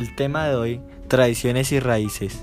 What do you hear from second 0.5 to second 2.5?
hoy, tradiciones y raíces.